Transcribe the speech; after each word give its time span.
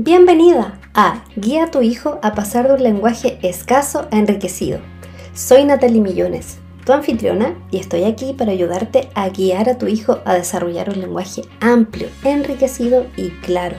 Bienvenida 0.00 0.78
a 0.94 1.24
Guía 1.34 1.64
a 1.64 1.70
tu 1.72 1.82
hijo 1.82 2.20
a 2.22 2.32
pasar 2.32 2.68
de 2.68 2.74
un 2.74 2.82
lenguaje 2.84 3.40
escaso 3.42 4.06
a 4.12 4.16
enriquecido. 4.16 4.78
Soy 5.34 5.64
Natalie 5.64 6.00
Millones, 6.00 6.58
tu 6.86 6.92
anfitriona, 6.92 7.56
y 7.72 7.78
estoy 7.78 8.04
aquí 8.04 8.32
para 8.32 8.52
ayudarte 8.52 9.08
a 9.16 9.28
guiar 9.30 9.68
a 9.68 9.76
tu 9.76 9.88
hijo 9.88 10.20
a 10.24 10.34
desarrollar 10.34 10.88
un 10.90 11.00
lenguaje 11.00 11.42
amplio, 11.58 12.06
enriquecido 12.22 13.06
y 13.16 13.30
claro. 13.40 13.74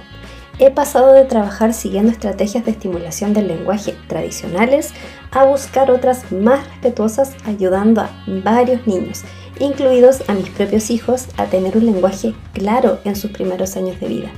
He 0.59 0.69
pasado 0.71 1.13
de 1.13 1.23
trabajar 1.23 1.73
siguiendo 1.73 2.11
estrategias 2.11 2.65
de 2.65 2.71
estimulación 2.71 3.33
del 3.33 3.47
lenguaje 3.47 3.95
tradicionales 4.09 4.91
a 5.31 5.45
buscar 5.45 5.89
otras 5.89 6.33
más 6.33 6.67
respetuosas 6.67 7.33
ayudando 7.45 8.01
a 8.01 8.09
varios 8.43 8.85
niños, 8.85 9.21
incluidos 9.57 10.27
a 10.27 10.33
mis 10.33 10.49
propios 10.49 10.89
hijos, 10.89 11.27
a 11.37 11.45
tener 11.45 11.77
un 11.77 11.85
lenguaje 11.85 12.35
claro 12.51 12.99
en 13.05 13.15
sus 13.15 13.31
primeros 13.31 13.77
años 13.77 13.97
de 14.01 14.07
vida. 14.09 14.29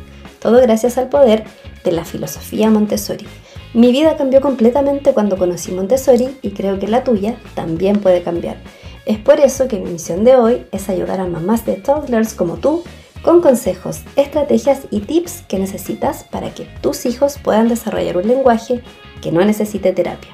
Todo 0.42 0.60
gracias 0.60 0.98
al 0.98 1.08
poder 1.08 1.44
de 1.84 1.92
la 1.92 2.04
filosofía 2.04 2.72
Montessori. 2.72 3.28
Mi 3.76 3.92
vida 3.92 4.18
cambió 4.18 4.42
completamente 4.42 5.14
cuando 5.14 5.38
conocí 5.38 5.72
Montessori 5.72 6.36
y 6.42 6.50
creo 6.50 6.80
que 6.80 6.88
la 6.88 7.04
tuya 7.04 7.38
también 7.54 8.00
puede 8.00 8.24
cambiar. 8.24 8.58
Es 9.06 9.20
por 9.20 9.40
eso 9.40 9.68
que 9.68 9.80
mi 9.80 9.92
misión 9.92 10.24
de 10.24 10.36
hoy 10.36 10.66
es 10.72 10.90
ayudar 10.90 11.20
a 11.20 11.28
mamás 11.28 11.66
de 11.66 11.76
toddlers 11.76 12.34
como 12.34 12.58
tú 12.58 12.84
con 13.22 13.42
consejos, 13.42 14.02
estrategias 14.16 14.82
y 14.90 15.02
tips 15.02 15.44
que 15.48 15.60
necesitas 15.60 16.24
para 16.24 16.54
que 16.54 16.68
tus 16.82 17.06
hijos 17.06 17.38
puedan 17.38 17.68
desarrollar 17.68 18.18
un 18.18 18.28
lenguaje 18.28 18.82
que 19.22 19.32
no 19.32 19.46
necesite 19.46 19.94
terapia. 19.94 20.32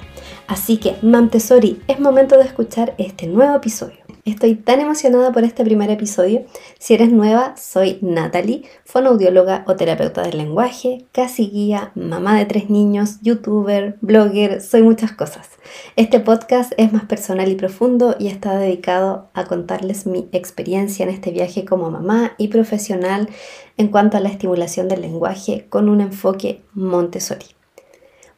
Así 0.47 0.77
que, 0.77 0.95
Montessori, 1.01 1.81
es 1.89 1.99
momento 1.99 2.37
de 2.37 2.45
escuchar 2.45 2.95
este 2.97 3.27
nuevo 3.27 3.57
episodio. 3.57 4.06
Estoy 4.27 4.55
tan 4.55 4.81
emocionada 4.81 5.31
por 5.31 5.45
este 5.45 5.63
primer 5.63 5.89
episodio. 5.89 6.43
Si 6.79 6.93
eres 6.93 7.09
nueva, 7.09 7.55
soy 7.55 7.97
Natalie, 8.01 8.63
fonoaudióloga 8.83 9.63
o 9.67 9.77
terapeuta 9.77 10.21
del 10.21 10.37
lenguaje, 10.37 11.05
casi 11.13 11.47
guía, 11.47 11.93
mamá 11.95 12.37
de 12.37 12.43
tres 12.43 12.69
niños, 12.69 13.21
youtuber, 13.21 13.97
blogger, 14.01 14.59
soy 14.59 14.81
muchas 14.81 15.13
cosas. 15.13 15.47
Este 15.95 16.19
podcast 16.19 16.73
es 16.75 16.91
más 16.91 17.05
personal 17.05 17.49
y 17.49 17.55
profundo 17.55 18.17
y 18.19 18.27
está 18.27 18.57
dedicado 18.57 19.29
a 19.33 19.45
contarles 19.45 20.05
mi 20.05 20.27
experiencia 20.33 21.03
en 21.03 21.09
este 21.09 21.31
viaje 21.31 21.63
como 21.63 21.89
mamá 21.89 22.33
y 22.37 22.49
profesional 22.49 23.29
en 23.77 23.87
cuanto 23.87 24.17
a 24.17 24.19
la 24.19 24.27
estimulación 24.27 24.89
del 24.89 25.03
lenguaje 25.03 25.67
con 25.69 25.87
un 25.87 26.01
enfoque 26.01 26.63
Montessori. 26.73 27.45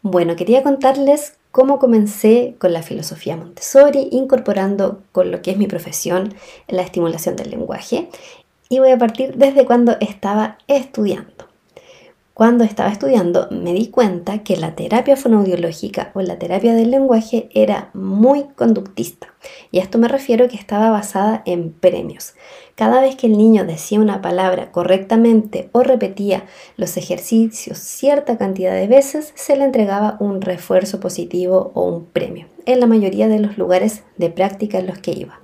Bueno, 0.04 0.36
quería 0.36 0.62
contarles 0.62 1.39
cómo 1.52 1.80
comencé 1.80 2.56
con 2.60 2.74
la 2.74 2.84
filosofía 2.84 3.36
Montessori, 3.36 4.10
incorporando 4.12 5.02
con 5.12 5.32
lo 5.32 5.42
que 5.42 5.52
es 5.52 5.58
mi 5.58 5.68
profesión 5.68 6.34
la 6.68 6.84
estimulación 6.84 7.36
del 7.36 7.52
lenguaje. 7.52 8.10
Y 8.70 8.80
voy 8.80 8.92
a 8.92 8.98
partir 8.98 9.36
desde 9.36 9.66
cuando 9.66 9.98
estaba 10.00 10.58
estudiando. 10.68 11.49
Cuando 12.40 12.64
estaba 12.64 12.90
estudiando 12.90 13.50
me 13.52 13.74
di 13.74 13.88
cuenta 13.88 14.44
que 14.44 14.56
la 14.56 14.74
terapia 14.74 15.18
fonoaudiológica 15.18 16.12
o 16.14 16.22
la 16.22 16.40
terapia 16.40 16.74
del 16.74 16.90
lenguaje 16.90 17.50
era 17.54 17.90
muy 17.94 18.46
conductista. 18.56 19.28
Y 19.72 19.80
a 19.80 19.82
esto 19.84 19.98
me 19.98 20.08
refiero 20.08 20.48
que 20.48 20.56
estaba 20.56 20.90
basada 20.90 21.44
en 21.46 21.74
premios. 21.74 22.36
Cada 22.76 23.02
vez 23.02 23.18
que 23.18 23.28
el 23.28 23.38
niño 23.38 23.66
decía 23.66 24.00
una 24.00 24.22
palabra 24.22 24.72
correctamente 24.72 25.70
o 25.74 25.84
repetía 25.84 26.46
los 26.78 26.96
ejercicios 26.96 27.78
cierta 27.78 28.38
cantidad 28.38 28.74
de 28.74 28.88
veces, 28.88 29.34
se 29.36 29.58
le 29.58 29.66
entregaba 29.66 30.16
un 30.22 30.40
refuerzo 30.40 31.02
positivo 31.02 31.72
o 31.74 31.84
un 31.90 32.06
premio, 32.06 32.48
en 32.66 32.80
la 32.80 32.88
mayoría 32.88 33.28
de 33.28 33.40
los 33.40 33.58
lugares 33.58 34.04
de 34.16 34.30
práctica 34.30 34.80
en 34.80 34.88
los 34.88 35.00
que 35.00 35.12
iba 35.12 35.42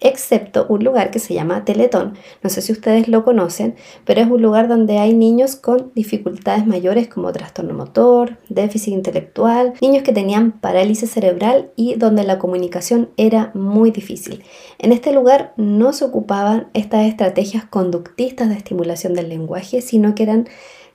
excepto 0.00 0.66
un 0.68 0.82
lugar 0.82 1.10
que 1.10 1.18
se 1.18 1.34
llama 1.34 1.64
Teletón. 1.64 2.14
No 2.42 2.50
sé 2.50 2.62
si 2.62 2.72
ustedes 2.72 3.08
lo 3.08 3.24
conocen, 3.24 3.76
pero 4.04 4.20
es 4.20 4.28
un 4.28 4.42
lugar 4.42 4.68
donde 4.68 4.98
hay 4.98 5.14
niños 5.14 5.56
con 5.56 5.92
dificultades 5.94 6.66
mayores 6.66 7.08
como 7.08 7.32
trastorno 7.32 7.74
motor, 7.74 8.38
déficit 8.48 8.94
intelectual, 8.94 9.74
niños 9.80 10.02
que 10.02 10.12
tenían 10.12 10.52
parálisis 10.52 11.10
cerebral 11.10 11.70
y 11.76 11.94
donde 11.96 12.24
la 12.24 12.38
comunicación 12.38 13.10
era 13.16 13.50
muy 13.54 13.90
difícil. 13.90 14.42
En 14.78 14.92
este 14.92 15.12
lugar 15.12 15.52
no 15.56 15.92
se 15.92 16.04
ocupaban 16.04 16.68
estas 16.74 17.06
estrategias 17.06 17.64
conductistas 17.64 18.48
de 18.48 18.56
estimulación 18.56 19.14
del 19.14 19.28
lenguaje, 19.28 19.82
sino 19.82 20.14
que 20.14 20.22
eran 20.22 20.48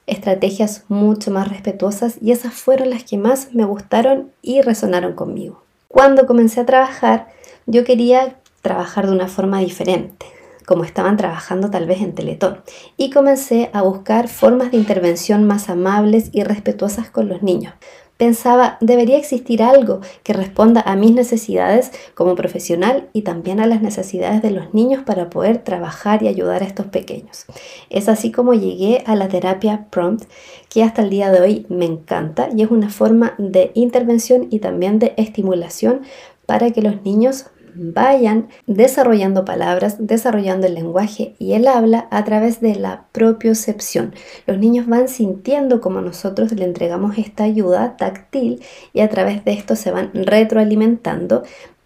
estrategias 0.07 0.83
mucho 0.87 1.31
más 1.31 1.49
respetuosas 1.49 2.17
y 2.21 2.31
esas 2.31 2.53
fueron 2.53 2.89
las 2.89 3.03
que 3.03 3.17
más 3.17 3.53
me 3.53 3.65
gustaron 3.65 4.31
y 4.41 4.61
resonaron 4.61 5.13
conmigo. 5.13 5.63
Cuando 5.87 6.27
comencé 6.27 6.59
a 6.59 6.65
trabajar, 6.65 7.29
yo 7.65 7.83
quería 7.83 8.37
trabajar 8.65 9.05
de 9.05 9.13
una 9.13 9.27
forma 9.27 9.59
diferente, 9.59 10.25
como 10.65 10.85
estaban 10.85 11.17
trabajando 11.17 11.69
tal 11.69 11.85
vez 11.85 12.01
en 12.01 12.15
Teletón, 12.15 12.61
y 12.97 13.11
comencé 13.11 13.69
a 13.73 13.83
buscar 13.83 14.27
formas 14.27 14.71
de 14.71 14.77
intervención 14.77 15.43
más 15.43 15.69
amables 15.69 16.29
y 16.31 16.43
respetuosas 16.43 17.11
con 17.11 17.29
los 17.29 17.43
niños. 17.43 17.75
Pensaba, 18.17 18.77
debería 18.81 19.17
existir 19.17 19.61
algo 19.61 19.99
que 20.23 20.33
responda 20.33 20.81
a 20.81 20.95
mis 20.95 21.11
necesidades 21.11 21.91
como 22.15 22.33
profesional 22.33 23.09
y 23.13 23.21
también 23.21 23.59
a 23.59 23.67
las 23.67 23.83
necesidades 23.83 24.41
de 24.41 24.49
los 24.49 24.73
niños 24.73 25.03
para 25.03 25.29
poder 25.29 25.59
trabajar 25.59 26.23
y 26.23 26.27
ayudar 26.27 26.63
a 26.63 26.65
estos 26.65 26.87
pequeños. 26.87 27.45
Es 27.91 28.09
así 28.09 28.31
como 28.31 28.55
llegué 28.55 29.03
a 29.05 29.15
la 29.15 29.27
terapia 29.27 29.87
prompt, 29.91 30.23
que 30.69 30.81
hasta 30.81 31.03
el 31.03 31.11
día 31.11 31.29
de 31.29 31.41
hoy 31.41 31.65
me 31.69 31.85
encanta 31.85 32.49
y 32.55 32.63
es 32.63 32.71
una 32.71 32.89
forma 32.89 33.35
de 33.37 33.71
intervención 33.75 34.47
y 34.49 34.57
también 34.57 34.97
de 34.97 35.13
estimulación 35.17 36.01
para 36.45 36.71
que 36.71 36.81
los 36.81 37.03
niños 37.03 37.47
vayan 37.75 38.47
desarrollando 38.67 39.45
palabras, 39.45 39.97
desarrollando 39.99 40.67
el 40.67 40.75
lenguaje 40.75 41.35
y 41.39 41.53
el 41.53 41.67
habla 41.67 42.07
a 42.11 42.23
través 42.23 42.61
de 42.61 42.75
la 42.75 43.05
propiocepción. 43.11 44.13
Los 44.47 44.57
niños 44.57 44.87
van 44.87 45.07
sintiendo 45.07 45.81
como 45.81 46.01
nosotros 46.01 46.51
le 46.53 46.65
entregamos 46.65 47.17
esta 47.17 47.43
ayuda 47.43 47.97
táctil 47.97 48.63
y 48.93 49.01
a 49.01 49.09
través 49.09 49.43
de 49.45 49.53
esto 49.53 49.75
se 49.75 49.91
van 49.91 50.11
retroalimentando 50.13 51.43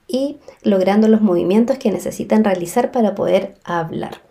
y 0.10 0.40
logrando 0.64 1.08
los 1.08 1.22
movimientos 1.22 1.78
que 1.78 1.92
necesitan 1.92 2.44
realizar 2.44 2.92
para 2.92 3.16
poder 3.16 3.56
hablar. 3.64 4.22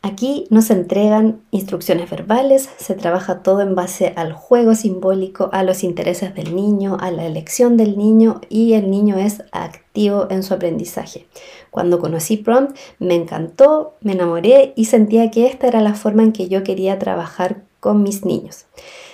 Aquí 0.00 0.46
nos 0.50 0.70
entregan 0.70 1.40
instrucciones 1.50 2.08
verbales, 2.08 2.68
se 2.76 2.94
trabaja 2.94 3.42
todo 3.42 3.62
en 3.62 3.74
base 3.74 4.12
al 4.16 4.32
juego 4.32 4.74
simbólico, 4.74 5.50
a 5.52 5.62
los 5.62 5.82
intereses 5.82 6.34
del 6.34 6.54
niño, 6.54 6.96
a 7.00 7.10
la 7.10 7.26
elección 7.26 7.76
del 7.76 7.98
niño 7.98 8.40
y 8.48 8.74
el 8.74 8.90
niño 8.90 9.16
es 9.16 9.42
activo 9.50 10.28
en 10.30 10.42
su 10.42 10.54
aprendizaje. 10.54 11.26
Cuando 11.70 11.98
conocí 11.98 12.36
Prompt 12.36 12.76
me 12.98 13.14
encantó, 13.14 13.94
me 14.00 14.12
enamoré 14.12 14.72
y 14.76 14.84
sentía 14.84 15.30
que 15.30 15.46
esta 15.46 15.66
era 15.66 15.80
la 15.80 15.94
forma 15.94 16.22
en 16.22 16.32
que 16.32 16.48
yo 16.48 16.62
quería 16.62 16.98
trabajar 16.98 17.62
con 17.80 18.02
mis 18.02 18.24
niños. 18.24 18.66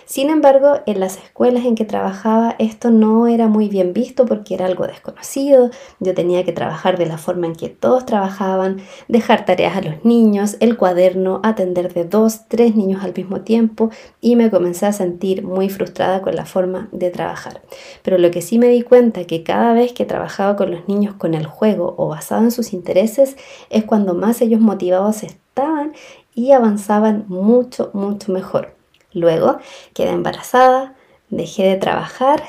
Sin 0.07 0.29
embargo, 0.29 0.81
en 0.85 1.01
las 1.01 1.17
escuelas 1.17 1.65
en 1.65 1.75
que 1.75 1.87
trabajaba 1.87 2.57
esto 2.59 2.91
no 2.91 3.27
era 3.27 3.49
muy 3.49 3.69
bien 3.69 3.95
visto 3.95 4.27
porque 4.27 4.55
era 4.55 4.67
algo 4.67 4.87
desconocido. 4.87 5.71
Yo 5.99 6.15
tenía 6.15 6.45
que 6.45 6.53
trabajar 6.53 6.99
de 6.99 7.07
la 7.07 7.17
forma 7.17 7.47
en 7.47 7.55
que 7.55 7.71
todos 7.71 8.05
trabajaban, 8.05 8.83
dejar 9.09 9.47
tareas 9.47 9.77
a 9.77 9.81
los 9.81 10.05
niños, 10.05 10.57
el 10.61 10.77
cuaderno, 10.77 11.41
atender 11.43 11.93
de 11.95 12.05
dos, 12.05 12.47
tres 12.49 12.77
niños 12.77 13.03
al 13.03 13.15
mismo 13.15 13.41
tiempo 13.41 13.91
y 14.21 14.37
me 14.37 14.51
comencé 14.51 14.87
a 14.87 14.93
sentir 14.93 15.43
muy 15.43 15.71
frustrada 15.71 16.21
con 16.21 16.37
la 16.37 16.45
forma 16.45 16.89
de 16.93 17.11
trabajar. 17.11 17.63
Pero 18.03 18.19
lo 18.19 18.31
que 18.31 18.43
sí 18.43 18.59
me 18.59 18.69
di 18.69 18.83
cuenta 18.83 19.25
que 19.25 19.43
cada 19.43 19.73
vez 19.73 19.95
que 19.95 20.05
trabajaba 20.05 20.55
con 20.57 20.71
los 20.71 20.87
niños 20.87 21.15
con 21.15 21.33
el 21.33 21.47
juego 21.47 21.95
o 21.97 22.09
basado 22.09 22.43
en 22.43 22.51
sus 22.51 22.75
intereses 22.75 23.37
es 23.71 23.85
cuando 23.85 24.15
más 24.15 24.43
ellos 24.43 24.61
motivados 24.61 25.23
estaban 25.23 25.95
y 26.35 26.53
avanzaban 26.53 27.25
mucho, 27.29 27.91
mucho 27.93 28.33
mejor. 28.33 28.75
Luego 29.13 29.59
quedé 29.95 30.11
embarazada, 30.11 30.95
dejé 31.31 31.65
de 31.65 31.77
trabajar 31.77 32.43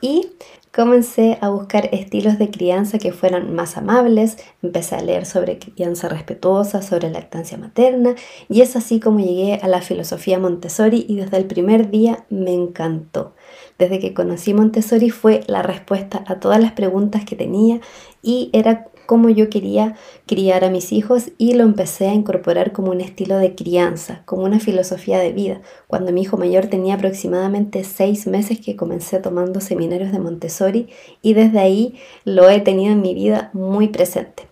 y 0.00 0.32
comencé 0.72 1.38
a 1.40 1.48
buscar 1.48 1.88
estilos 1.92 2.38
de 2.38 2.50
crianza 2.50 2.98
que 2.98 3.12
fueran 3.12 3.54
más 3.54 3.76
amables, 3.76 4.36
empecé 4.62 4.94
a 4.94 5.02
leer 5.02 5.26
sobre 5.26 5.58
crianza 5.58 6.08
respetuosa, 6.08 6.80
sobre 6.82 7.10
lactancia 7.10 7.58
materna 7.58 8.14
y 8.48 8.60
es 8.60 8.76
así 8.76 9.00
como 9.00 9.18
llegué 9.18 9.54
a 9.62 9.68
la 9.68 9.80
filosofía 9.80 10.38
Montessori 10.38 11.06
y 11.08 11.16
desde 11.16 11.38
el 11.38 11.46
primer 11.46 11.90
día 11.90 12.24
me 12.30 12.54
encantó. 12.54 13.34
Desde 13.78 13.98
que 13.98 14.14
conocí 14.14 14.54
Montessori 14.54 15.10
fue 15.10 15.42
la 15.46 15.62
respuesta 15.62 16.24
a 16.26 16.38
todas 16.38 16.60
las 16.60 16.72
preguntas 16.72 17.24
que 17.24 17.36
tenía 17.36 17.80
y 18.22 18.50
era 18.52 18.86
cómo 19.10 19.28
yo 19.28 19.50
quería 19.50 19.96
criar 20.24 20.62
a 20.62 20.70
mis 20.70 20.92
hijos 20.92 21.32
y 21.36 21.54
lo 21.54 21.64
empecé 21.64 22.06
a 22.06 22.14
incorporar 22.14 22.70
como 22.70 22.92
un 22.92 23.00
estilo 23.00 23.38
de 23.38 23.56
crianza, 23.56 24.22
como 24.24 24.44
una 24.44 24.60
filosofía 24.60 25.18
de 25.18 25.32
vida. 25.32 25.62
Cuando 25.88 26.12
mi 26.12 26.22
hijo 26.22 26.36
mayor 26.36 26.68
tenía 26.68 26.94
aproximadamente 26.94 27.82
seis 27.82 28.28
meses 28.28 28.60
que 28.60 28.76
comencé 28.76 29.18
tomando 29.18 29.60
seminarios 29.60 30.12
de 30.12 30.20
Montessori 30.20 30.90
y 31.22 31.34
desde 31.34 31.58
ahí 31.58 31.96
lo 32.24 32.48
he 32.48 32.60
tenido 32.60 32.92
en 32.92 33.02
mi 33.02 33.12
vida 33.12 33.50
muy 33.52 33.88
presente. 33.88 34.49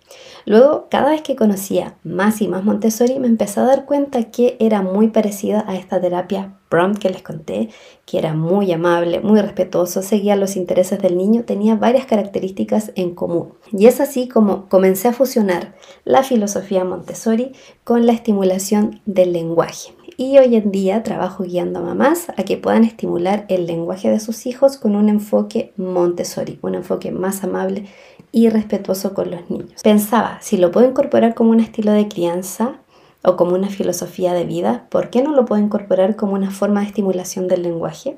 Luego, 0.49 0.87
cada 0.89 1.11
vez 1.11 1.21
que 1.21 1.35
conocía 1.35 1.99
más 2.03 2.41
y 2.41 2.47
más 2.47 2.63
Montessori, 2.63 3.19
me 3.19 3.27
empecé 3.27 3.59
a 3.59 3.65
dar 3.65 3.85
cuenta 3.85 4.31
que 4.31 4.57
era 4.59 4.81
muy 4.81 5.09
parecida 5.09 5.63
a 5.67 5.75
esta 5.75 6.01
terapia 6.01 6.55
prompt 6.69 6.97
que 6.97 7.11
les 7.11 7.21
conté, 7.21 7.69
que 8.07 8.17
era 8.17 8.33
muy 8.33 8.71
amable, 8.71 9.19
muy 9.19 9.39
respetuoso, 9.41 10.01
seguía 10.01 10.35
los 10.35 10.55
intereses 10.55 10.97
del 10.97 11.19
niño, 11.19 11.43
tenía 11.43 11.75
varias 11.75 12.07
características 12.07 12.91
en 12.95 13.13
común. 13.13 13.53
Y 13.71 13.85
es 13.85 14.01
así 14.01 14.27
como 14.27 14.67
comencé 14.69 15.09
a 15.09 15.13
fusionar 15.13 15.75
la 16.03 16.23
filosofía 16.23 16.83
Montessori 16.83 17.51
con 17.83 18.07
la 18.07 18.13
estimulación 18.13 19.01
del 19.05 19.33
lenguaje. 19.33 19.93
y 20.17 20.37
hoy 20.37 20.55
en 20.57 20.71
día 20.71 21.01
trabajo 21.03 21.45
guiando 21.45 21.79
a 21.79 21.83
mamás 21.83 22.27
a 22.35 22.43
que 22.43 22.57
puedan 22.57 22.83
estimular 22.83 23.45
el 23.47 23.67
lenguaje 23.67 24.09
de 24.09 24.19
sus 24.19 24.47
hijos 24.47 24.75
con 24.75 24.97
un 24.97 25.07
enfoque 25.07 25.71
Montessori, 25.77 26.59
un 26.61 26.75
enfoque 26.75 27.11
más 27.11 27.41
amable 27.45 27.85
y 28.31 28.49
respetuoso 28.49 29.13
con 29.13 29.31
los 29.31 29.49
niños. 29.49 29.81
Pensaba, 29.83 30.37
si 30.41 30.57
lo 30.57 30.71
puedo 30.71 30.87
incorporar 30.87 31.33
como 31.33 31.51
un 31.51 31.59
estilo 31.59 31.91
de 31.91 32.07
crianza 32.07 32.75
o 33.21 33.35
como 33.35 33.55
una 33.55 33.69
filosofía 33.69 34.33
de 34.33 34.45
vida, 34.45 34.87
¿por 34.89 35.09
qué 35.09 35.21
no 35.21 35.33
lo 35.33 35.45
puedo 35.45 35.61
incorporar 35.61 36.15
como 36.15 36.33
una 36.33 36.51
forma 36.51 36.81
de 36.81 36.87
estimulación 36.87 37.47
del 37.47 37.63
lenguaje? 37.63 38.17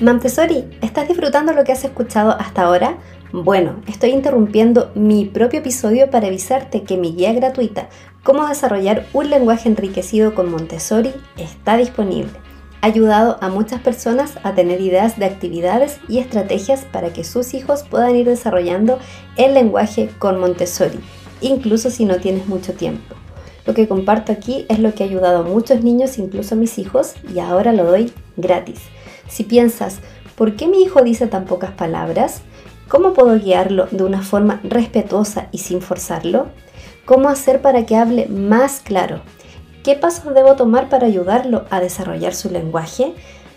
Montessori, 0.00 0.64
¿estás 0.80 1.08
disfrutando 1.08 1.52
lo 1.52 1.64
que 1.64 1.72
has 1.72 1.84
escuchado 1.84 2.30
hasta 2.32 2.62
ahora? 2.62 2.98
Bueno, 3.32 3.76
estoy 3.86 4.10
interrumpiendo 4.10 4.90
mi 4.94 5.24
propio 5.24 5.60
episodio 5.60 6.10
para 6.10 6.26
avisarte 6.26 6.82
que 6.82 6.96
mi 6.96 7.12
guía 7.12 7.32
gratuita 7.32 7.88
Cómo 8.22 8.46
desarrollar 8.46 9.06
un 9.14 9.30
lenguaje 9.30 9.68
enriquecido 9.70 10.34
con 10.34 10.50
Montessori 10.50 11.12
está 11.38 11.78
disponible. 11.78 12.32
Ha 12.82 12.86
ayudado 12.86 13.36
a 13.42 13.50
muchas 13.50 13.80
personas 13.80 14.34
a 14.42 14.54
tener 14.54 14.80
ideas 14.80 15.18
de 15.18 15.26
actividades 15.26 15.98
y 16.08 16.18
estrategias 16.18 16.86
para 16.90 17.12
que 17.12 17.24
sus 17.24 17.52
hijos 17.52 17.82
puedan 17.82 18.16
ir 18.16 18.26
desarrollando 18.26 18.98
el 19.36 19.52
lenguaje 19.52 20.08
con 20.18 20.40
Montessori, 20.40 20.98
incluso 21.42 21.90
si 21.90 22.06
no 22.06 22.16
tienes 22.16 22.46
mucho 22.46 22.72
tiempo. 22.72 23.14
Lo 23.66 23.74
que 23.74 23.86
comparto 23.86 24.32
aquí 24.32 24.64
es 24.70 24.78
lo 24.78 24.94
que 24.94 25.04
ha 25.04 25.06
ayudado 25.06 25.40
a 25.40 25.48
muchos 25.48 25.84
niños, 25.84 26.18
incluso 26.18 26.54
a 26.54 26.58
mis 26.58 26.78
hijos, 26.78 27.14
y 27.34 27.40
ahora 27.40 27.72
lo 27.72 27.84
doy 27.84 28.12
gratis. 28.38 28.80
Si 29.28 29.44
piensas, 29.44 29.98
¿por 30.34 30.56
qué 30.56 30.66
mi 30.66 30.82
hijo 30.82 31.02
dice 31.02 31.26
tan 31.26 31.44
pocas 31.44 31.72
palabras? 31.72 32.40
¿Cómo 32.88 33.12
puedo 33.12 33.38
guiarlo 33.38 33.88
de 33.90 34.02
una 34.04 34.22
forma 34.22 34.60
respetuosa 34.64 35.48
y 35.52 35.58
sin 35.58 35.82
forzarlo? 35.82 36.46
¿Cómo 37.04 37.28
hacer 37.28 37.60
para 37.60 37.84
que 37.84 37.96
hable 37.96 38.26
más 38.26 38.80
claro? 38.80 39.20
¿Qué 39.82 39.96
pasos 39.96 40.34
debo 40.34 40.56
tomar 40.56 40.88
para 40.88 41.06
ayudarlo 41.06 41.64
a 41.70 41.80
desarrollar 41.80 42.34
su 42.34 42.50
lenguaje? 42.50 43.14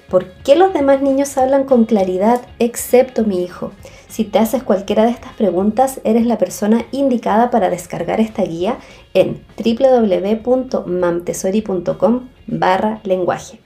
¿Por 0.10 0.26
qué 0.44 0.56
los 0.56 0.74
demás 0.74 1.02
niños 1.02 1.38
hablan 1.38 1.66
con 1.66 1.84
claridad 1.86 2.42
excepto 2.60 3.24
mi 3.24 3.44
hijo? 3.44 3.72
Si 4.08 4.24
te 4.24 4.40
haces 4.40 4.64
cualquiera 4.64 5.04
de 5.06 5.12
estas 5.12 5.34
preguntas, 5.34 6.00
eres 6.04 6.26
la 6.26 6.38
persona 6.38 6.86
indicada 6.92 7.50
para 7.50 7.70
descargar 7.70 8.22
esta 8.22 8.44
guía 8.44 8.78
en 9.14 9.44
www.mamtesori.com 9.58 12.30
barra 12.48 13.02
lenguaje 13.04 13.60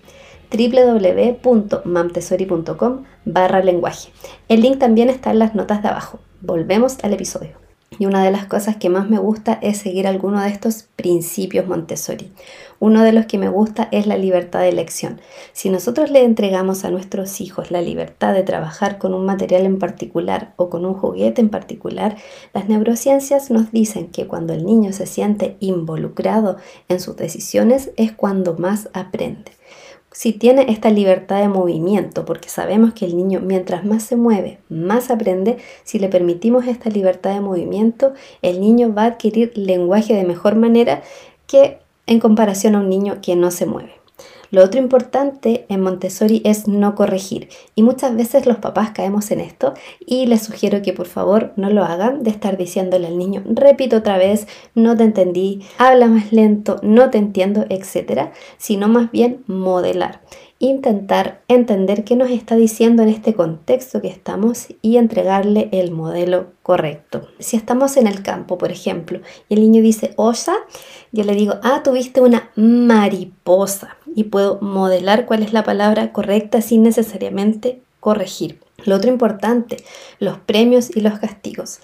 www.mamtesori.com 0.49 3.03
barra 3.25 3.61
lenguaje. 3.61 4.09
El 4.47 4.61
link 4.61 4.79
también 4.79 5.09
está 5.09 5.31
en 5.31 5.39
las 5.39 5.55
notas 5.55 5.81
de 5.81 5.89
abajo. 5.89 6.19
Volvemos 6.41 6.97
al 7.03 7.11
episodio. 7.13 7.66
Y 7.99 8.05
una 8.05 8.23
de 8.23 8.31
las 8.31 8.45
cosas 8.45 8.77
que 8.77 8.89
más 8.89 9.09
me 9.09 9.17
gusta 9.17 9.57
es 9.61 9.77
seguir 9.77 10.07
alguno 10.07 10.41
de 10.41 10.49
estos 10.49 10.83
principios 10.95 11.67
Montessori. 11.67 12.31
Uno 12.79 13.03
de 13.03 13.11
los 13.11 13.25
que 13.25 13.37
me 13.37 13.49
gusta 13.49 13.89
es 13.91 14.05
la 14.05 14.17
libertad 14.17 14.59
de 14.59 14.69
elección. 14.69 15.19
Si 15.51 15.69
nosotros 15.69 16.11
le 16.11 16.23
entregamos 16.23 16.85
a 16.85 16.91
nuestros 16.91 17.41
hijos 17.41 17.71
la 17.71 17.81
libertad 17.81 18.33
de 18.33 18.43
trabajar 18.43 18.99
con 18.99 19.13
un 19.13 19.25
material 19.25 19.65
en 19.65 19.79
particular 19.79 20.53
o 20.57 20.69
con 20.69 20.85
un 20.85 20.93
juguete 20.93 21.41
en 21.41 21.49
particular, 21.49 22.17
las 22.53 22.69
neurociencias 22.69 23.49
nos 23.49 23.71
dicen 23.71 24.07
que 24.07 24.27
cuando 24.27 24.53
el 24.53 24.65
niño 24.65 24.93
se 24.93 25.07
siente 25.07 25.57
involucrado 25.59 26.57
en 26.87 26.99
sus 26.99 27.15
decisiones 27.15 27.91
es 27.97 28.11
cuando 28.11 28.55
más 28.57 28.89
aprende 28.93 29.57
si 30.17 30.33
tiene 30.33 30.65
esta 30.69 30.89
libertad 30.89 31.41
de 31.41 31.47
movimiento, 31.47 32.25
porque 32.25 32.49
sabemos 32.49 32.91
que 32.93 33.05
el 33.05 33.15
niño 33.15 33.39
mientras 33.39 33.85
más 33.85 34.01
se 34.01 34.15
mueve, 34.15 34.57
más 34.67 35.11
aprende, 35.11 35.57
si 35.83 35.99
le 35.99 36.09
permitimos 36.09 36.65
esta 36.65 36.89
libertad 36.89 37.35
de 37.35 37.41
movimiento, 37.41 38.13
el 38.41 38.59
niño 38.59 38.91
va 38.95 39.03
a 39.03 39.05
adquirir 39.05 39.55
lenguaje 39.55 40.15
de 40.15 40.23
mejor 40.23 40.55
manera 40.55 41.03
que 41.45 41.77
en 42.07 42.19
comparación 42.19 42.73
a 42.73 42.79
un 42.79 42.89
niño 42.89 43.19
que 43.21 43.35
no 43.35 43.51
se 43.51 43.67
mueve. 43.67 43.96
Lo 44.51 44.63
otro 44.63 44.79
importante 44.79 45.65
en 45.69 45.81
Montessori 45.81 46.41
es 46.45 46.67
no 46.67 46.95
corregir 46.95 47.49
y 47.75 47.83
muchas 47.83 48.15
veces 48.15 48.45
los 48.45 48.57
papás 48.57 48.91
caemos 48.91 49.31
en 49.31 49.41
esto 49.41 49.73
y 50.05 50.25
les 50.25 50.43
sugiero 50.43 50.81
que 50.81 50.93
por 50.93 51.07
favor 51.07 51.53
no 51.55 51.69
lo 51.69 51.83
hagan 51.83 52.23
de 52.23 52.29
estar 52.29 52.57
diciéndole 52.57 53.07
al 53.07 53.17
niño, 53.17 53.43
repito 53.45 53.97
otra 53.97 54.17
vez, 54.17 54.47
no 54.75 54.95
te 54.95 55.03
entendí, 55.03 55.61
habla 55.77 56.07
más 56.07 56.31
lento, 56.31 56.77
no 56.81 57.09
te 57.09 57.17
entiendo, 57.17 57.65
etcétera, 57.69 58.31
sino 58.57 58.87
más 58.87 59.11
bien 59.11 59.43
modelar 59.47 60.21
intentar 60.59 61.41
entender 61.47 62.03
qué 62.03 62.15
nos 62.15 62.29
está 62.29 62.55
diciendo 62.55 63.03
en 63.03 63.09
este 63.09 63.33
contexto 63.33 64.01
que 64.01 64.07
estamos 64.07 64.67
y 64.81 64.97
entregarle 64.97 65.69
el 65.71 65.91
modelo 65.91 66.47
correcto. 66.63 67.27
Si 67.39 67.55
estamos 67.55 67.97
en 67.97 68.07
el 68.07 68.23
campo, 68.23 68.57
por 68.57 68.71
ejemplo, 68.71 69.21
y 69.49 69.55
el 69.55 69.61
niño 69.61 69.81
dice 69.81 70.13
osa, 70.15 70.55
yo 71.11 71.23
le 71.23 71.33
digo, 71.33 71.55
ah, 71.63 71.81
tuviste 71.83 72.21
una 72.21 72.49
mariposa 72.55 73.97
y 74.15 74.25
puedo 74.25 74.59
modelar 74.61 75.25
cuál 75.25 75.43
es 75.43 75.53
la 75.53 75.63
palabra 75.63 76.11
correcta 76.11 76.61
sin 76.61 76.83
necesariamente 76.83 77.81
corregir. 77.99 78.59
Lo 78.85 78.95
otro 78.95 79.09
importante, 79.09 79.77
los 80.19 80.39
premios 80.39 80.95
y 80.95 81.01
los 81.01 81.19
castigos. 81.19 81.79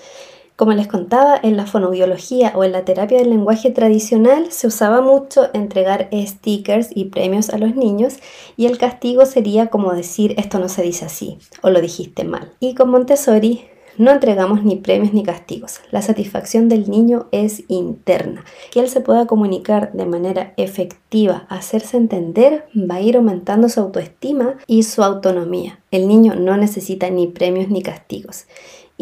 Como 0.55 0.71
les 0.73 0.87
contaba, 0.87 1.39
en 1.41 1.57
la 1.57 1.65
fonobiología 1.65 2.53
o 2.55 2.63
en 2.63 2.73
la 2.73 2.85
terapia 2.85 3.17
del 3.17 3.31
lenguaje 3.31 3.71
tradicional 3.71 4.51
se 4.51 4.67
usaba 4.67 5.01
mucho 5.01 5.49
entregar 5.53 6.09
stickers 6.13 6.89
y 6.93 7.05
premios 7.05 7.49
a 7.49 7.57
los 7.57 7.75
niños 7.75 8.17
y 8.55 8.67
el 8.67 8.77
castigo 8.77 9.25
sería 9.25 9.67
como 9.67 9.93
decir 9.93 10.35
esto 10.37 10.59
no 10.59 10.69
se 10.69 10.83
dice 10.83 11.05
así 11.05 11.39
o 11.63 11.71
lo 11.71 11.81
dijiste 11.81 12.23
mal. 12.23 12.51
Y 12.59 12.75
con 12.75 12.91
Montessori 12.91 13.65
no 13.97 14.11
entregamos 14.11 14.63
ni 14.63 14.75
premios 14.75 15.13
ni 15.13 15.23
castigos. 15.23 15.79
La 15.91 16.01
satisfacción 16.01 16.67
del 16.67 16.89
niño 16.89 17.27
es 17.31 17.63
interna. 17.67 18.43
Que 18.71 18.79
él 18.79 18.89
se 18.89 19.01
pueda 19.01 19.27
comunicar 19.27 19.91
de 19.93 20.05
manera 20.05 20.53
efectiva, 20.57 21.45
hacerse 21.49 21.97
entender, 21.97 22.65
va 22.75 22.95
a 22.95 23.01
ir 23.01 23.17
aumentando 23.17 23.69
su 23.69 23.79
autoestima 23.79 24.55
y 24.65 24.83
su 24.83 25.03
autonomía. 25.03 25.79
El 25.91 26.07
niño 26.07 26.33
no 26.35 26.57
necesita 26.57 27.09
ni 27.11 27.27
premios 27.27 27.69
ni 27.69 27.83
castigos. 27.83 28.45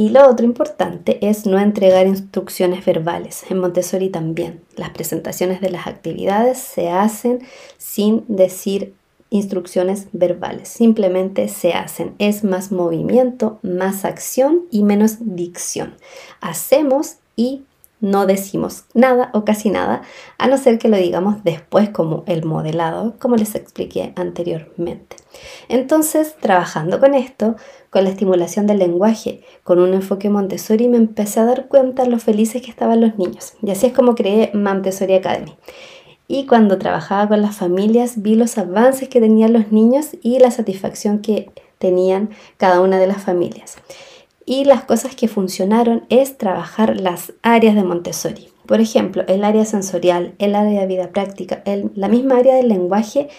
Y 0.01 0.09
lo 0.09 0.27
otro 0.27 0.47
importante 0.47 1.19
es 1.21 1.45
no 1.45 1.59
entregar 1.59 2.07
instrucciones 2.07 2.83
verbales. 2.83 3.43
En 3.51 3.59
Montessori 3.59 4.09
también. 4.09 4.63
Las 4.75 4.89
presentaciones 4.89 5.61
de 5.61 5.69
las 5.69 5.85
actividades 5.85 6.57
se 6.57 6.89
hacen 6.89 7.43
sin 7.77 8.25
decir 8.27 8.95
instrucciones 9.29 10.07
verbales. 10.11 10.69
Simplemente 10.69 11.47
se 11.49 11.73
hacen. 11.73 12.15
Es 12.17 12.43
más 12.43 12.71
movimiento, 12.71 13.59
más 13.61 14.03
acción 14.03 14.61
y 14.71 14.81
menos 14.81 15.17
dicción. 15.19 15.93
Hacemos 16.39 17.17
y 17.35 17.61
no 18.01 18.25
decimos 18.25 18.85
nada 18.93 19.29
o 19.33 19.45
casi 19.45 19.69
nada, 19.69 20.01
a 20.37 20.47
no 20.47 20.57
ser 20.57 20.77
que 20.79 20.89
lo 20.89 20.97
digamos 20.97 21.43
después 21.43 21.89
como 21.89 22.23
el 22.27 22.43
modelado, 22.43 23.15
como 23.19 23.35
les 23.35 23.55
expliqué 23.55 24.11
anteriormente. 24.15 25.15
Entonces, 25.69 26.35
trabajando 26.41 26.99
con 26.99 27.13
esto, 27.13 27.55
con 27.89 28.03
la 28.03 28.09
estimulación 28.09 28.67
del 28.67 28.79
lenguaje, 28.79 29.43
con 29.63 29.79
un 29.79 29.93
enfoque 29.93 30.29
Montessori, 30.29 30.87
me 30.87 30.97
empecé 30.97 31.39
a 31.39 31.45
dar 31.45 31.67
cuenta 31.67 32.03
de 32.03 32.09
lo 32.09 32.19
felices 32.19 32.61
que 32.61 32.71
estaban 32.71 32.99
los 32.99 33.17
niños. 33.17 33.53
Y 33.61 33.71
así 33.71 33.87
es 33.87 33.93
como 33.93 34.15
creé 34.15 34.51
Montessori 34.53 35.13
Academy. 35.13 35.55
Y 36.27 36.45
cuando 36.45 36.77
trabajaba 36.77 37.27
con 37.27 37.41
las 37.41 37.57
familias, 37.57 38.21
vi 38.21 38.35
los 38.35 38.57
avances 38.57 39.09
que 39.09 39.19
tenían 39.19 39.53
los 39.53 39.71
niños 39.71 40.11
y 40.21 40.39
la 40.39 40.49
satisfacción 40.49 41.19
que 41.19 41.51
tenían 41.77 42.29
cada 42.57 42.79
una 42.79 42.99
de 42.99 43.07
las 43.07 43.21
familias. 43.21 43.75
Y 44.45 44.65
las 44.65 44.83
cosas 44.83 45.15
que 45.15 45.27
funcionaron 45.27 46.05
es 46.09 46.37
trabajar 46.37 46.99
las 46.99 47.33
áreas 47.41 47.75
de 47.75 47.83
Montessori. 47.83 48.49
Por 48.65 48.79
ejemplo, 48.79 49.23
el 49.27 49.43
área 49.43 49.65
sensorial, 49.65 50.33
el 50.39 50.55
área 50.55 50.81
de 50.81 50.87
vida 50.87 51.09
práctica, 51.09 51.63
la 51.95 52.07
misma 52.07 52.37
área 52.37 52.55
del 52.55 52.69
lenguaje. 52.69 53.29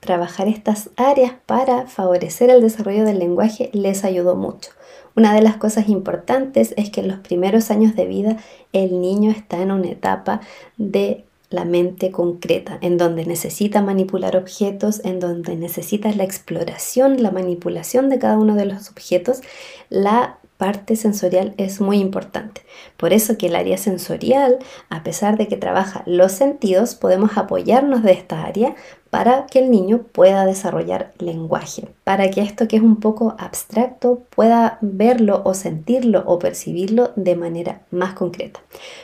Trabajar 0.00 0.46
estas 0.46 0.90
áreas 0.96 1.32
para 1.46 1.86
favorecer 1.86 2.50
el 2.50 2.60
desarrollo 2.60 3.04
del 3.04 3.18
lenguaje 3.18 3.70
les 3.72 4.04
ayudó 4.04 4.36
mucho. 4.36 4.70
Una 5.16 5.34
de 5.34 5.42
las 5.42 5.56
cosas 5.56 5.88
importantes 5.88 6.74
es 6.76 6.90
que 6.90 7.00
en 7.00 7.08
los 7.08 7.18
primeros 7.18 7.70
años 7.70 7.96
de 7.96 8.06
vida 8.06 8.36
el 8.72 9.00
niño 9.00 9.30
está 9.30 9.60
en 9.62 9.72
una 9.72 9.88
etapa 9.88 10.40
de 10.76 11.24
la 11.48 11.64
mente 11.64 12.10
concreta, 12.10 12.78
en 12.80 12.98
donde 12.98 13.24
necesita 13.24 13.80
manipular 13.80 14.36
objetos, 14.36 15.00
en 15.04 15.20
donde 15.20 15.56
necesita 15.56 16.12
la 16.12 16.24
exploración, 16.24 17.22
la 17.22 17.30
manipulación 17.30 18.08
de 18.10 18.18
cada 18.18 18.36
uno 18.36 18.56
de 18.56 18.66
los 18.66 18.90
objetos, 18.90 19.40
la 19.88 20.38
parte 20.56 20.96
sensorial 20.96 21.54
es 21.56 21.80
muy 21.80 21.98
importante. 21.98 22.62
Por 22.96 23.12
eso 23.12 23.36
que 23.36 23.46
el 23.46 23.56
área 23.56 23.76
sensorial, 23.76 24.58
a 24.88 25.02
pesar 25.02 25.36
de 25.36 25.48
que 25.48 25.56
trabaja 25.56 26.02
los 26.06 26.32
sentidos, 26.32 26.94
podemos 26.94 27.36
apoyarnos 27.36 28.02
de 28.02 28.12
esta 28.12 28.44
área 28.44 28.74
para 29.10 29.46
que 29.46 29.60
el 29.60 29.70
niño 29.70 30.02
pueda 30.12 30.44
desarrollar 30.44 31.12
lenguaje, 31.18 31.88
para 32.04 32.30
que 32.30 32.40
esto 32.40 32.68
que 32.68 32.76
es 32.76 32.82
un 32.82 33.00
poco 33.00 33.34
abstracto 33.38 34.22
pueda 34.34 34.78
verlo 34.80 35.42
o 35.44 35.54
sentirlo 35.54 36.24
o 36.26 36.38
percibirlo 36.38 37.12
de 37.16 37.36
manera 37.36 37.82
más 37.90 38.14
concreta. 38.14 38.60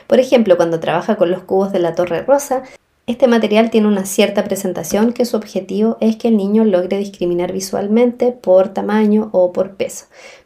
Por 0.07 0.19
ejemplo, 0.19 0.57
cuando 0.57 0.79
trabaja 0.79 1.15
con 1.15 1.31
los 1.31 1.43
cubos 1.43 1.71
de 1.71 1.79
la 1.79 1.95
torre 1.95 2.21
rosa, 2.23 2.63
este 3.05 3.27
material 3.27 3.69
tiene 3.69 3.87
una 3.87 4.05
cierta 4.05 4.45
presentación 4.45 5.11
que 5.11 5.25
su 5.25 5.35
objetivo 5.35 5.97
es 5.99 6.15
que 6.15 6.29
el 6.29 6.37
niño 6.37 6.63
logre 6.63 6.97
discriminar 6.97 7.51
visualmente 7.51 8.31
por 8.31 8.69
tamaño 8.69 9.29
o 9.33 9.51
por 9.51 9.75
peso 9.75 10.05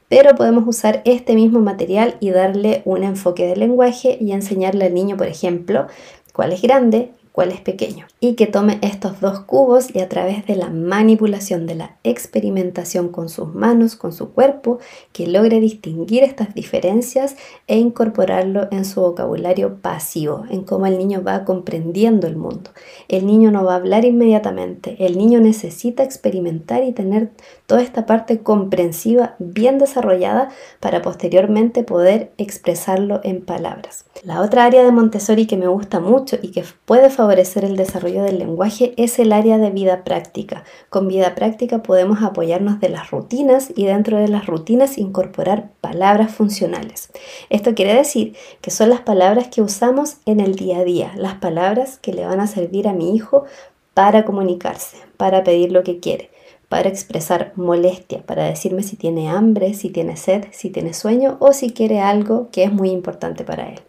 pero 0.09 0.35
podemos 0.35 0.63
usar 0.67 1.01
este 1.05 1.35
mismo 1.35 1.59
material 1.59 2.15
y 2.19 2.29
darle 2.29 2.81
un 2.85 3.03
enfoque 3.03 3.45
de 3.45 3.55
lenguaje 3.55 4.17
y 4.21 4.31
enseñarle 4.31 4.85
al 4.85 4.93
niño, 4.93 5.17
por 5.17 5.27
ejemplo, 5.27 5.87
cuál 6.33 6.53
es 6.53 6.61
grande, 6.61 7.11
cuál 7.37 7.51
es 7.51 7.61
pequeño. 7.61 8.07
Y 8.19 8.33
que 8.33 8.47
tome 8.47 8.79
estos 8.81 9.21
dos 9.21 9.41
cubos 9.41 9.93
y 9.93 9.99
a 9.99 10.09
través 10.09 10.47
de 10.47 10.55
la 10.55 10.71
manipulación, 10.71 11.67
de 11.67 11.75
la 11.75 11.97
experimentación 12.03 13.09
con 13.09 13.29
sus 13.29 13.53
manos, 13.53 13.95
con 13.95 14.11
su 14.11 14.31
cuerpo, 14.31 14.79
que 15.13 15.27
logre 15.27 15.59
distinguir 15.59 16.23
estas 16.23 16.55
diferencias 16.55 17.35
e 17.67 17.77
incorporarlo 17.77 18.67
en 18.71 18.85
su 18.85 19.01
vocabulario 19.01 19.75
pasivo, 19.83 20.45
en 20.49 20.63
cómo 20.63 20.87
el 20.87 20.97
niño 20.97 21.21
va 21.21 21.45
comprendiendo 21.45 22.25
el 22.25 22.37
mundo. 22.37 22.71
El 23.07 23.27
niño 23.27 23.51
no 23.51 23.63
va 23.63 23.73
a 23.73 23.77
hablar 23.77 24.03
inmediatamente, 24.03 24.95
el 24.97 25.15
niño 25.15 25.39
necesita 25.39 26.01
experimentar 26.01 26.83
y 26.83 26.91
tener 26.91 27.33
toda 27.67 27.83
esta 27.83 28.07
parte 28.07 28.39
comprensiva 28.39 29.35
bien 29.37 29.77
desarrollada 29.77 30.49
para 30.79 31.03
posteriormente 31.03 31.83
poder 31.83 32.31
expresarlo 32.39 33.21
en 33.23 33.45
palabras. 33.45 34.05
La 34.23 34.41
otra 34.41 34.65
área 34.65 34.83
de 34.83 34.91
Montessori 34.91 35.45
que 35.45 35.57
me 35.57 35.67
gusta 35.67 35.99
mucho 35.99 36.37
y 36.41 36.49
que 36.49 36.63
puede 36.85 37.11
favorecer 37.11 37.26
el 37.31 37.75
desarrollo 37.75 38.23
del 38.23 38.39
lenguaje 38.39 38.93
es 38.97 39.19
el 39.19 39.33
área 39.33 39.57
de 39.57 39.69
vida 39.69 40.03
práctica. 40.03 40.63
Con 40.89 41.07
vida 41.07 41.35
práctica 41.35 41.83
podemos 41.83 42.23
apoyarnos 42.23 42.79
de 42.79 42.89
las 42.89 43.11
rutinas 43.11 43.71
y 43.75 43.85
dentro 43.85 44.17
de 44.17 44.27
las 44.27 44.45
rutinas 44.45 44.97
incorporar 44.97 45.69
palabras 45.81 46.31
funcionales. 46.31 47.09
Esto 47.49 47.75
quiere 47.75 47.93
decir 47.93 48.35
que 48.61 48.71
son 48.71 48.89
las 48.89 49.01
palabras 49.01 49.47
que 49.47 49.61
usamos 49.61 50.17
en 50.25 50.39
el 50.39 50.55
día 50.55 50.79
a 50.79 50.83
día, 50.83 51.13
las 51.17 51.35
palabras 51.35 51.97
que 51.97 52.13
le 52.13 52.25
van 52.25 52.39
a 52.39 52.47
servir 52.47 52.87
a 52.87 52.93
mi 52.93 53.15
hijo 53.15 53.45
para 53.93 54.25
comunicarse, 54.25 54.97
para 55.17 55.43
pedir 55.43 55.71
lo 55.71 55.83
que 55.83 55.99
quiere 55.99 56.31
para 56.69 56.89
expresar 56.89 57.53
molestia, 57.55 58.25
para 58.25 58.43
decirme 58.43 58.83
si 58.83 58.97
tiene 58.97 59.29
hambre, 59.29 59.73
si 59.73 59.89
tiene 59.89 60.17
sed, 60.17 60.45
si 60.51 60.69
tiene 60.69 60.93
sueño 60.93 61.37
o 61.39 61.53
si 61.53 61.71
quiere 61.71 62.01
algo 62.01 62.49
que 62.51 62.63
es 62.63 62.73
muy 62.73 62.89
importante 62.89 63.45
para 63.45 63.69
él. 63.69 63.79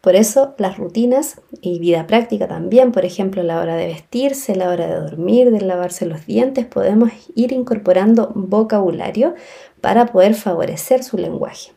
Por 0.00 0.16
eso 0.16 0.54
las 0.56 0.78
rutinas 0.78 1.42
y 1.60 1.78
vida 1.78 2.06
práctica 2.06 2.48
también, 2.48 2.90
por 2.90 3.04
ejemplo, 3.04 3.42
la 3.42 3.60
hora 3.60 3.76
de 3.76 3.86
vestirse, 3.86 4.56
la 4.56 4.70
hora 4.70 4.86
de 4.86 4.94
dormir, 4.94 5.50
de 5.50 5.60
lavarse 5.60 6.06
los 6.06 6.26
dientes, 6.26 6.64
podemos 6.64 7.10
ir 7.34 7.52
incorporando 7.52 8.32
vocabulario 8.34 9.34
para 9.82 10.06
poder 10.06 10.34
favorecer 10.34 11.04
su 11.04 11.18
lenguaje. 11.18 11.72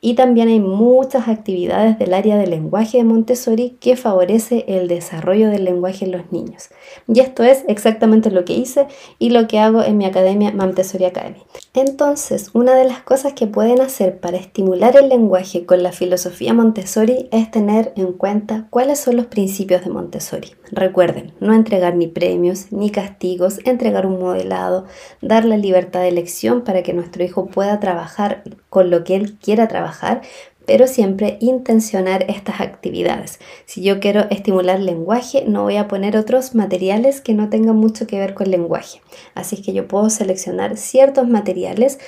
Y 0.00 0.14
también 0.14 0.48
hay 0.48 0.60
muchas 0.60 1.28
actividades 1.28 1.98
del 1.98 2.14
área 2.14 2.38
del 2.38 2.50
lenguaje 2.50 2.98
de 2.98 3.04
Montessori 3.04 3.76
que 3.80 3.96
favorece 3.96 4.64
el 4.66 4.88
desarrollo 4.88 5.50
del 5.50 5.64
lenguaje 5.64 6.06
en 6.06 6.12
los 6.12 6.32
niños. 6.32 6.70
Y 7.06 7.20
esto 7.20 7.42
es 7.42 7.64
exactamente 7.68 8.30
lo 8.30 8.44
que 8.44 8.54
hice 8.54 8.86
y 9.18 9.30
lo 9.30 9.46
que 9.46 9.58
hago 9.58 9.82
en 9.82 9.98
mi 9.98 10.06
academia 10.06 10.52
Montessori 10.52 11.04
Academy. 11.04 11.42
Entonces, 11.74 12.50
una 12.54 12.74
de 12.74 12.84
las 12.84 13.02
cosas 13.02 13.34
que 13.34 13.46
pueden 13.46 13.80
hacer 13.80 14.20
para 14.20 14.38
estimular 14.38 14.96
el 14.96 15.08
lenguaje 15.08 15.66
con 15.66 15.82
la 15.82 15.92
filosofía 15.92 16.54
Montessori 16.54 17.28
es 17.30 17.50
tener 17.50 17.92
en 17.96 18.12
cuenta 18.12 18.66
cuáles 18.70 19.00
son 19.00 19.16
los 19.16 19.26
principios 19.26 19.84
de 19.84 19.90
Montessori. 19.90 20.48
Recuerden, 20.72 21.32
no 21.40 21.52
entregar 21.52 21.96
ni 21.96 22.06
premios 22.06 22.70
ni 22.70 22.90
castigos, 22.90 23.58
entregar 23.64 24.06
un 24.06 24.20
modelado, 24.20 24.86
dar 25.20 25.44
la 25.44 25.56
libertad 25.56 26.00
de 26.00 26.08
elección 26.08 26.62
para 26.62 26.82
que 26.82 26.92
nuestro 26.92 27.24
hijo 27.24 27.46
pueda 27.46 27.80
trabajar 27.80 28.44
con 28.68 28.90
lo 28.90 29.02
que 29.02 29.16
él 29.16 29.36
quiera 29.38 29.66
trabajar, 29.66 30.22
pero 30.66 30.86
siempre 30.86 31.36
intencionar 31.40 32.24
estas 32.28 32.60
actividades. 32.60 33.40
Si 33.66 33.82
yo 33.82 33.98
quiero 33.98 34.30
estimular 34.30 34.78
lenguaje, 34.78 35.44
no 35.44 35.64
voy 35.64 35.76
a 35.76 35.88
poner 35.88 36.16
otros 36.16 36.54
materiales 36.54 37.20
que 37.20 37.34
no 37.34 37.48
tengan 37.48 37.74
mucho 37.74 38.06
que 38.06 38.20
ver 38.20 38.34
con 38.34 38.50
lenguaje. 38.52 39.00
Así 39.34 39.60
que 39.60 39.72
yo 39.72 39.88
puedo 39.88 40.10
seleccionar 40.10 40.76
ciertos 40.76 41.26
materiales, 41.26 41.98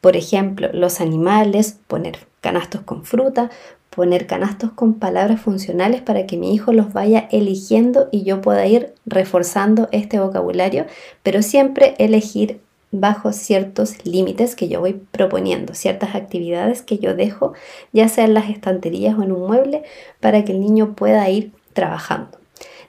por 0.00 0.16
ejemplo, 0.16 0.68
los 0.72 1.00
animales, 1.00 1.78
poner 1.86 2.18
canastos 2.40 2.80
con 2.82 3.04
fruta, 3.04 3.50
poner 3.90 4.26
canastos 4.26 4.72
con 4.72 4.94
palabras 4.94 5.40
funcionales 5.40 6.02
para 6.02 6.26
que 6.26 6.36
mi 6.36 6.54
hijo 6.54 6.72
los 6.72 6.92
vaya 6.92 7.28
eligiendo 7.30 8.08
y 8.12 8.22
yo 8.22 8.40
pueda 8.40 8.66
ir 8.66 8.94
reforzando 9.06 9.88
este 9.92 10.20
vocabulario, 10.20 10.86
pero 11.22 11.42
siempre 11.42 11.94
elegir 11.98 12.60
bajo 12.90 13.32
ciertos 13.32 14.06
límites 14.06 14.56
que 14.56 14.68
yo 14.68 14.80
voy 14.80 14.94
proponiendo, 14.94 15.74
ciertas 15.74 16.14
actividades 16.14 16.82
que 16.82 16.98
yo 16.98 17.14
dejo, 17.14 17.52
ya 17.92 18.08
sea 18.08 18.24
en 18.24 18.34
las 18.34 18.48
estanterías 18.48 19.18
o 19.18 19.22
en 19.22 19.32
un 19.32 19.46
mueble, 19.46 19.82
para 20.20 20.44
que 20.44 20.52
el 20.52 20.60
niño 20.60 20.94
pueda 20.94 21.28
ir 21.28 21.52
trabajando. 21.72 22.38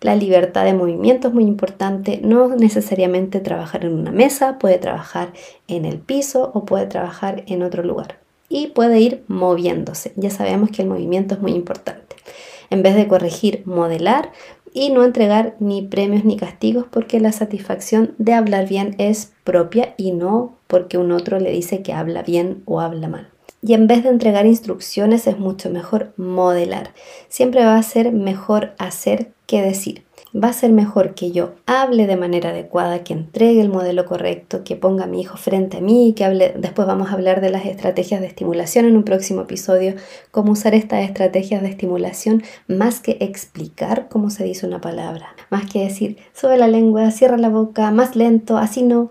La 0.02 0.16
libertad 0.16 0.64
de 0.64 0.74
movimiento 0.74 1.28
es 1.28 1.34
muy 1.34 1.44
importante, 1.44 2.22
no 2.24 2.56
necesariamente 2.56 3.42
trabajar 3.42 3.84
en 3.84 3.94
una 3.94 4.12
mesa, 4.12 4.58
puede 4.58 4.78
trabajar 4.78 5.34
en 5.68 5.84
el 5.84 6.00
piso 6.00 6.52
o 6.54 6.64
puede 6.64 6.86
trabajar 6.86 7.44
en 7.48 7.64
otro 7.64 7.84
lugar 7.84 8.29
y 8.50 8.68
puede 8.68 9.00
ir 9.00 9.24
moviéndose. 9.28 10.12
Ya 10.16 10.32
sabemos 10.32 10.72
que 10.72 10.82
el 10.82 10.90
movimiento 10.90 11.36
es 11.36 11.42
muy 11.42 11.54
importante. 11.54 12.16
En 12.72 12.84
vez 12.84 12.96
de 12.96 13.08
corregir, 13.08 13.64
modelar, 13.66 14.32
y 14.74 14.90
no 14.90 15.04
entregar 15.04 15.56
ni 15.60 15.82
premios 15.82 16.26
ni 16.26 16.38
castigos 16.38 16.86
porque 16.90 17.20
la 17.20 17.32
satisfacción 17.32 18.14
de 18.18 18.34
hablar 18.34 18.68
bien 18.68 18.96
es 18.98 19.32
propia 19.44 19.94
y 19.98 20.12
no 20.12 20.58
porque 20.68 20.98
un 20.98 21.12
otro 21.12 21.40
le 21.40 21.52
dice 21.52 21.82
que 21.82 21.94
habla 21.94 22.24
bien 22.24 22.62
o 22.66 22.82
habla 22.82 23.08
mal. 23.08 23.30
Y 23.62 23.74
en 23.74 23.88
vez 23.88 24.04
de 24.04 24.10
entregar 24.10 24.46
instrucciones 24.46 25.28
es 25.28 25.38
mucho 25.38 25.70
mejor 25.70 26.14
modelar. 26.16 26.94
Siempre 27.28 27.66
va 27.66 27.78
a 27.78 27.84
ser 27.84 28.14
mejor 28.14 28.74
hacer 28.78 29.32
que 29.48 29.62
decir 29.62 30.04
va 30.36 30.50
a 30.50 30.54
ser 30.54 30.72
mejor 30.72 31.16
que 31.16 31.32
yo 31.32 31.54
hable 31.66 32.08
de 32.08 32.16
manera 32.16 32.50
adecuada, 32.50 33.04
que 33.04 33.14
entregue 33.14 33.62
el 33.62 33.70
modelo 33.70 34.06
correcto, 34.06 34.64
que 34.64 34.76
ponga 34.76 35.06
a 35.06 35.08
mi 35.08 35.22
hijo 35.22 35.38
frente 35.38 35.78
a 35.78 35.82
mí, 35.82 36.14
que 36.16 36.26
hable, 36.26 36.54
después 36.58 36.88
vamos 36.88 37.10
a 37.10 37.14
hablar 37.14 37.42
de 37.42 37.50
las 37.50 37.66
estrategias 37.66 38.22
de 38.22 38.28
estimulación 38.28 38.86
en 38.86 38.96
un 38.96 39.04
próximo 39.04 39.42
episodio, 39.42 39.96
cómo 40.32 40.52
usar 40.52 40.76
estas 40.76 41.04
estrategias 41.04 41.62
de 41.62 41.70
estimulación 41.70 42.44
más 42.68 43.00
que 43.00 43.18
explicar 43.20 44.08
cómo 44.10 44.30
se 44.30 44.44
dice 44.44 44.68
una 44.68 44.82
palabra, 44.82 45.36
más 45.50 45.70
que 45.70 45.84
decir, 45.84 46.18
sube 46.34 46.58
la 46.58 46.68
lengua, 46.68 47.12
cierra 47.12 47.38
la 47.38 47.50
boca, 47.50 47.92
más 47.92 48.16
lento, 48.16 48.58
así 48.58 48.84
no, 48.84 49.10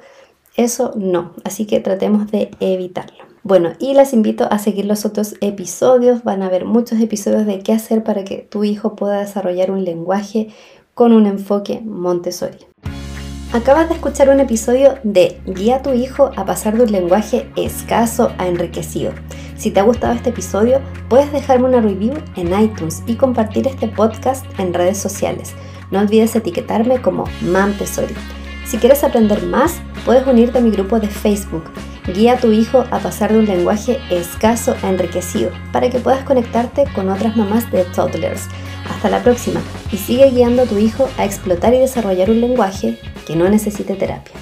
eso 0.56 0.92
no, 0.96 1.34
así 1.44 1.66
que 1.66 1.80
tratemos 1.80 2.30
de 2.30 2.50
evitarlo. 2.60 3.28
Bueno, 3.44 3.72
y 3.78 3.94
las 3.94 4.12
invito 4.12 4.46
a 4.50 4.58
seguir 4.58 4.84
los 4.84 5.06
otros 5.06 5.36
episodios. 5.40 6.22
Van 6.22 6.42
a 6.42 6.46
haber 6.46 6.66
muchos 6.66 7.00
episodios 7.00 7.46
de 7.46 7.60
qué 7.60 7.72
hacer 7.72 8.02
para 8.02 8.22
que 8.24 8.38
tu 8.38 8.62
hijo 8.62 8.94
pueda 8.94 9.20
desarrollar 9.20 9.70
un 9.70 9.84
lenguaje 9.84 10.48
con 10.98 11.12
un 11.12 11.26
enfoque 11.26 11.80
Montessori. 11.84 12.58
Acabas 13.52 13.88
de 13.88 13.94
escuchar 13.94 14.30
un 14.30 14.40
episodio 14.40 14.98
de 15.04 15.40
Guía 15.46 15.76
a 15.76 15.82
tu 15.82 15.92
hijo 15.92 16.32
a 16.34 16.44
pasar 16.44 16.76
de 16.76 16.82
un 16.82 16.90
lenguaje 16.90 17.48
escaso 17.54 18.32
a 18.36 18.48
enriquecido. 18.48 19.12
Si 19.56 19.70
te 19.70 19.78
ha 19.78 19.84
gustado 19.84 20.12
este 20.14 20.30
episodio, 20.30 20.80
puedes 21.08 21.30
dejarme 21.30 21.68
una 21.68 21.80
review 21.80 22.14
en 22.34 22.48
iTunes 22.60 23.04
y 23.06 23.14
compartir 23.14 23.68
este 23.68 23.86
podcast 23.86 24.44
en 24.58 24.74
redes 24.74 24.98
sociales. 24.98 25.54
No 25.92 26.00
olvides 26.00 26.34
etiquetarme 26.34 27.00
como 27.00 27.26
Montessori. 27.42 28.16
Si 28.66 28.78
quieres 28.78 29.04
aprender 29.04 29.44
más, 29.44 29.80
puedes 30.04 30.26
unirte 30.26 30.58
a 30.58 30.62
mi 30.62 30.72
grupo 30.72 30.98
de 30.98 31.06
Facebook. 31.06 31.62
Guía 32.14 32.34
a 32.34 32.38
tu 32.38 32.52
hijo 32.52 32.86
a 32.90 33.00
pasar 33.00 33.32
de 33.32 33.38
un 33.38 33.44
lenguaje 33.44 34.00
escaso 34.10 34.74
a 34.82 34.88
enriquecido 34.88 35.50
para 35.72 35.90
que 35.90 35.98
puedas 35.98 36.24
conectarte 36.24 36.84
con 36.94 37.10
otras 37.10 37.36
mamás 37.36 37.70
de 37.70 37.84
toddlers 37.84 38.48
hasta 38.88 39.10
la 39.10 39.22
próxima 39.22 39.60
y 39.92 39.98
sigue 39.98 40.30
guiando 40.30 40.62
a 40.62 40.66
tu 40.66 40.78
hijo 40.78 41.08
a 41.18 41.26
explotar 41.26 41.74
y 41.74 41.78
desarrollar 41.78 42.30
un 42.30 42.40
lenguaje 42.40 42.98
que 43.26 43.36
no 43.36 43.48
necesite 43.50 43.94
terapia. 43.94 44.32